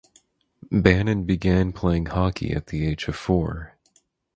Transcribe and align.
Bannon 0.71 1.25
began 1.25 1.71
playing 1.73 2.07
hockey 2.07 2.53
at 2.53 2.65
the 2.65 2.87
age 2.87 3.07
of 3.07 3.15
four. 3.15 3.77